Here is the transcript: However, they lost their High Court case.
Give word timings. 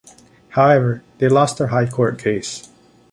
However, 0.49 1.03
they 1.19 1.29
lost 1.29 1.59
their 1.59 1.67
High 1.67 1.85
Court 1.87 2.17
case. 2.17 2.67